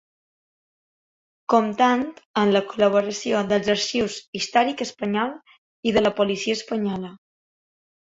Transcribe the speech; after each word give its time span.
Comptant 1.55 2.01
amb 2.45 2.57
la 2.57 2.63
col·laboració 2.73 3.45
dels 3.53 3.71
arxius 3.77 4.19
històric 4.43 4.85
espanyol 4.89 5.39
i 5.93 5.99
de 6.01 6.07
la 6.09 6.17
policia 6.21 6.61
espanyola. 6.63 7.17